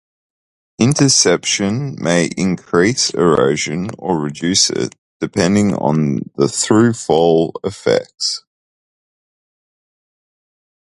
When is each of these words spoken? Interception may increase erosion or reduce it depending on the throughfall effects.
Interception 0.79 1.95
may 2.01 2.25
increase 2.35 3.11
erosion 3.11 3.89
or 3.99 4.19
reduce 4.19 4.71
it 4.71 4.95
depending 5.19 5.75
on 5.75 6.15
the 6.37 6.47
throughfall 6.47 7.51
effects. 7.63 8.43